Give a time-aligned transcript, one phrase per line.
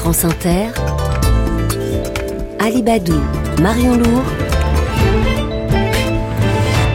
[0.00, 0.68] France Inter,
[2.58, 3.20] Alibadou,
[3.60, 4.22] Marion Lourd,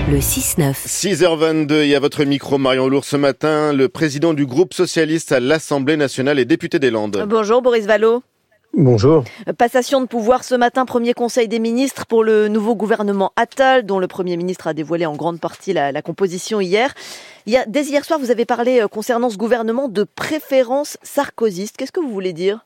[0.09, 0.73] le 6-9.
[0.87, 5.39] 6h22 et à votre micro Marion Lourd ce matin, le président du groupe socialiste à
[5.39, 7.23] l'Assemblée nationale et député des Landes.
[7.29, 8.23] Bonjour Boris Vallot.
[8.73, 9.23] Bonjour.
[9.55, 13.99] Passation de pouvoir ce matin, premier conseil des ministres pour le nouveau gouvernement Attal, dont
[13.99, 16.95] le Premier ministre a dévoilé en grande partie la, la composition hier.
[17.45, 20.97] Il y a, dès hier soir, vous avez parlé euh, concernant ce gouvernement de préférence
[21.03, 21.77] sarkozyste.
[21.77, 22.65] Qu'est-ce que vous voulez dire?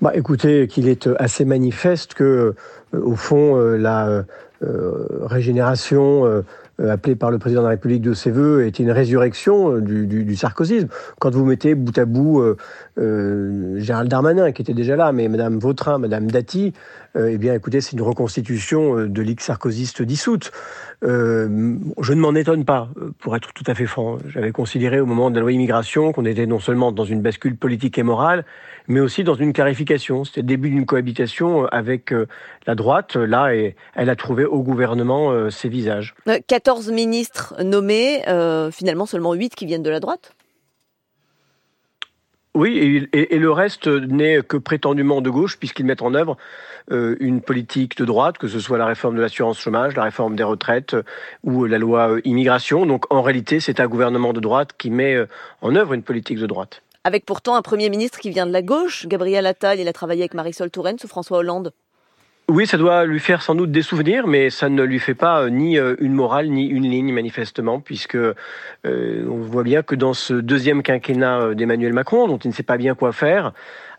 [0.00, 2.54] Bah, Écoutez, qu'il est euh, assez manifeste que,
[2.94, 4.24] euh, au fond, la
[5.22, 6.42] régénération
[6.88, 10.24] appelée par le président de la République de ses voeux est une résurrection du, du,
[10.24, 10.88] du, sarkozysme.
[11.18, 12.42] Quand vous mettez bout à bout
[12.98, 16.72] euh, Gérald Darmanin, qui était déjà là, mais Madame Vautrin, Madame Dati,
[17.18, 20.52] eh bien, écoutez, c'est une reconstitution de ligue sarkozyste dissoute.
[21.02, 24.18] Euh, je ne m'en étonne pas, pour être tout à fait franc.
[24.28, 27.56] J'avais considéré au moment de la loi immigration qu'on était non seulement dans une bascule
[27.56, 28.44] politique et morale,
[28.86, 30.24] mais aussi dans une clarification.
[30.24, 32.14] C'était le début d'une cohabitation avec
[32.66, 36.14] la droite, là, et elle a trouvé au gouvernement ses visages.
[36.46, 40.34] 14 ministres nommés, euh, finalement seulement 8 qui viennent de la droite
[42.52, 46.36] oui, et, et, le reste n'est que prétendument de gauche, puisqu'ils mettent en œuvre
[46.90, 50.34] euh, une politique de droite, que ce soit la réforme de l'assurance chômage, la réforme
[50.34, 51.04] des retraites euh,
[51.44, 52.86] ou la loi euh, immigration.
[52.86, 55.16] Donc en réalité, c'est un gouvernement de droite qui met
[55.62, 56.82] en œuvre une politique de droite.
[57.04, 60.22] Avec pourtant un Premier ministre qui vient de la gauche, Gabriel Attal, il a travaillé
[60.22, 61.72] avec Marisol Touraine sous François Hollande.
[62.50, 65.42] Oui, ça doit lui faire sans doute des souvenirs, mais ça ne lui fait pas
[65.42, 68.34] euh, ni euh, une morale ni une ligne manifestement, puisque euh,
[68.84, 72.76] on voit bien que dans ce deuxième quinquennat d'Emmanuel Macron, dont il ne sait pas
[72.76, 73.52] bien quoi faire,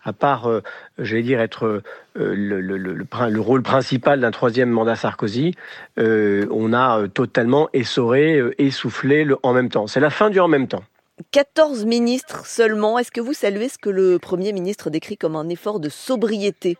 [0.04, 0.60] à part, euh,
[1.00, 1.82] j'allais dire, être
[2.16, 5.56] le, le, le, le, rôle principal d'un troisième mandat Sarkozy,
[5.98, 9.88] on a totalement essoré, essoufflé le en même temps.
[9.88, 10.84] C'est la fin du en même temps.
[11.32, 13.00] 14 ministres seulement.
[13.00, 16.78] Est-ce que vous saluez ce que le Premier ministre décrit comme un effort de sobriété?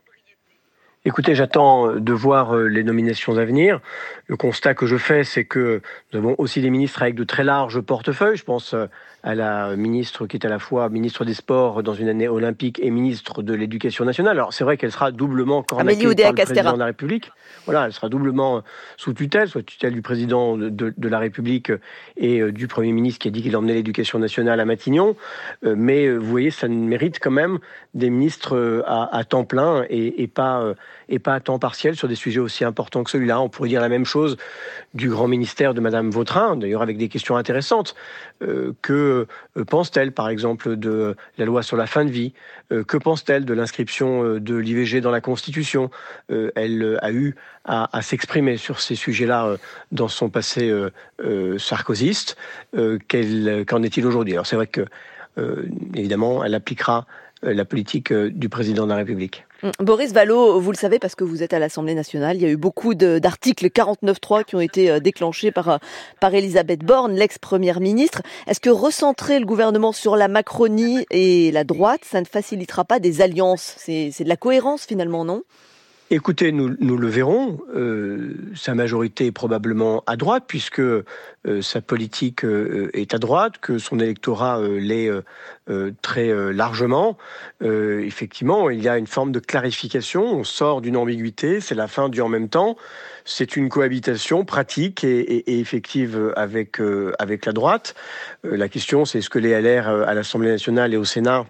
[1.04, 3.80] Écoutez, j'attends de voir les nominations à venir.
[4.28, 5.82] Le constat que je fais, c'est que
[6.14, 8.38] nous avons aussi des ministres avec de très larges portefeuilles.
[8.38, 8.76] Je pense
[9.24, 12.80] à la ministre qui est à la fois ministre des Sports dans une année olympique
[12.82, 14.38] et ministre de l'Éducation nationale.
[14.38, 17.32] Alors c'est vrai qu'elle sera doublement cornaquée par le président de la République.
[17.66, 18.64] Voilà, elle sera doublement
[18.98, 21.72] sous tutelle, soit tutelle du président de, de, de la République
[22.18, 25.16] et euh, du Premier ministre qui a dit qu'il emmenait l'Éducation nationale à Matignon.
[25.66, 27.60] Euh, mais euh, vous voyez, ça mérite quand même
[27.94, 30.74] des ministres à, à temps plein et, et, pas,
[31.10, 33.42] et pas à temps partiel sur des sujets aussi importants que celui-là.
[33.42, 34.38] On pourrait dire la même chose
[34.94, 37.96] du grand ministère de Madame Vautrin, d'ailleurs avec des questions intéressantes.
[38.40, 42.34] que euh, pense-t-elle, par exemple, de la loi sur la fin de vie?
[42.72, 45.90] Euh, Que pense-t-elle de l'inscription euh, de l'IVG dans la Constitution?
[46.30, 47.36] Elle a eu
[47.66, 49.58] à, à s'exprimer sur ces sujets-là
[49.92, 50.74] dans son passé
[51.58, 52.38] sarkozyste.
[52.74, 54.34] Qu'en est-il aujourd'hui?
[54.34, 54.86] Alors c'est vrai que,
[55.94, 57.06] évidemment, elle appliquera
[57.44, 59.46] la politique du président de la République.
[59.64, 59.70] Mm.
[59.80, 62.50] Boris Vallot, vous le savez parce que vous êtes à l'Assemblée nationale, il y a
[62.50, 65.78] eu beaucoup d'articles 49.3 qui ont été euh, déclenchés par, euh,
[66.20, 68.22] par Elisabeth Borne, l'ex-première ministre.
[68.48, 73.00] Est-ce que recentrer le gouvernement sur la Macronie et la droite, ça ne facilitera pas
[73.00, 73.76] des alliances?
[73.78, 75.44] C'est de la cohérence finalement, non?
[76.14, 76.68] Écoutez, nous,
[76.98, 77.62] le verrons.
[77.74, 81.06] Euh, sa majorité est probablement à droite, puisque euh,
[81.62, 85.10] sa politique euh, est à droite, que son électorat l'est
[86.02, 87.18] très largement.
[87.62, 90.26] effectivement, il y a une forme de clarification.
[90.26, 91.62] On sort d'une ambiguïté.
[91.62, 92.76] C'est la fin du en même temps.
[93.24, 96.82] C'est une cohabitation pratique et effective avec,
[97.20, 97.96] avec la droite.
[98.44, 101.46] la question, c'est est-ce que les LR à l'Assemblée nationale et au Sénat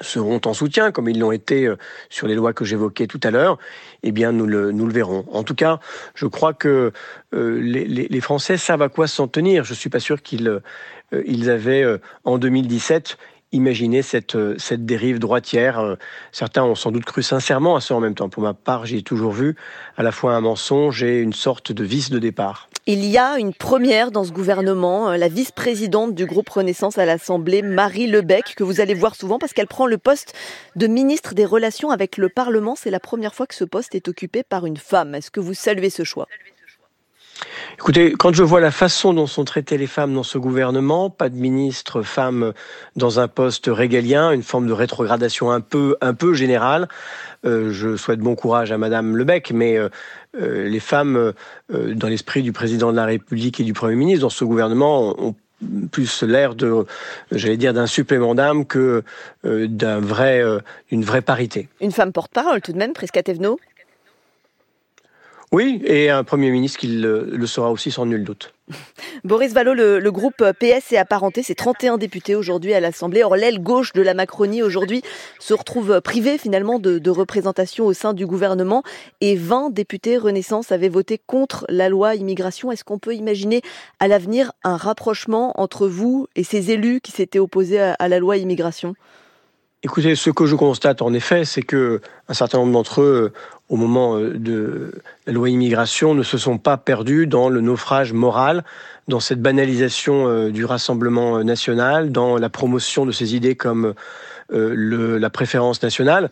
[0.00, 1.76] seront en soutien, comme ils l'ont été euh,
[2.08, 3.58] sur les lois que j'évoquais tout à l'heure,
[4.02, 5.24] eh bien, nous le, nous le verrons.
[5.32, 5.80] En tout cas,
[6.14, 6.92] je crois que
[7.34, 9.64] euh, les, Français savent à quoi s'en tenir.
[9.64, 10.60] Je suis pas sûr qu'ils euh,
[11.26, 11.84] ils avaient,
[12.24, 13.18] en 2017,
[13.50, 15.96] imaginer cette, cette dérive droitière.
[16.30, 18.28] Certains ont sans doute cru sincèrement à ça en même temps.
[18.28, 19.56] Pour ma part, j'ai toujours vu
[19.96, 22.69] à la fois un mensonge et une sorte de vice de départ.
[22.86, 27.04] Il y a une première dans ce gouvernement, euh, la vice-présidente du groupe Renaissance à
[27.04, 30.32] l'Assemblée, Marie Lebec, que vous allez voir souvent parce qu'elle prend le poste
[30.76, 32.76] de ministre des Relations avec le Parlement.
[32.76, 35.14] C'est la première fois que ce poste est occupé par une femme.
[35.14, 36.26] Est-ce que vous saluez ce choix?
[37.78, 41.28] Écoutez, quand je vois la façon dont sont traitées les femmes dans ce gouvernement, pas
[41.28, 42.52] de ministre femme
[42.96, 46.88] dans un poste régalien, une forme de rétrogradation un peu, un peu générale.
[47.46, 49.88] Euh, je souhaite bon courage à Madame Lebec, mais euh,
[50.38, 51.32] euh, les femmes,
[51.70, 55.34] dans l'esprit du président de la République et du Premier ministre, dans ce gouvernement, ont
[55.90, 56.86] plus l'air de,
[57.32, 59.02] j'allais dire, d'un supplément d'âme que
[59.44, 60.42] d'un vrai,
[60.90, 61.68] d'une vraie parité.
[61.82, 63.58] Une femme porte-parole tout de même, Prisca Thévenot
[65.52, 68.54] Oui, et un Premier ministre qui le, sera aussi sans nul doute.
[69.24, 73.24] Boris Vallot, le, groupe PS est apparenté, c'est 31 députés aujourd'hui à l'Assemblée.
[73.24, 75.02] Or, l'aile gauche de la Macronie aujourd'hui
[75.40, 78.84] se retrouve privée finalement de, de, représentation au sein du gouvernement
[79.20, 82.70] et 20 députés Renaissance avaient voté contre la loi immigration.
[82.70, 83.62] Est-ce qu'on peut imaginer
[83.98, 88.36] à l'avenir un rapprochement entre vous et ces élus qui s'étaient opposés à la loi
[88.36, 88.94] immigration?
[89.82, 93.32] Écoutez, ce que je constate en effet, c'est que un certain nombre d'entre eux,
[93.70, 94.92] au moment euh, de
[95.26, 98.64] la loi immigration, ne se sont pas perdus dans le naufrage moral,
[99.08, 103.94] dans cette banalisation euh, du rassemblement euh, national, dans la promotion de ces idées comme
[104.52, 106.28] la préférence nationale.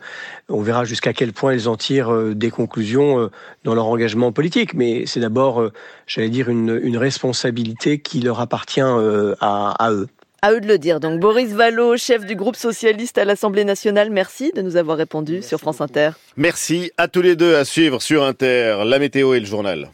[0.49, 3.29] On verra jusqu'à quel point ils en tirent des conclusions
[3.63, 4.73] dans leur engagement politique.
[4.73, 5.71] Mais c'est d'abord,
[6.05, 10.09] j'allais dire, une, responsabilité qui leur appartient à eux.
[10.41, 10.99] À eux de le dire.
[10.99, 15.41] Donc Boris Vallot, chef du groupe socialiste à l'Assemblée nationale, merci de nous avoir répondu
[15.41, 16.11] sur France Inter.
[16.37, 19.87] Merci à tous les deux à suivre sur Inter, la météo et le journal.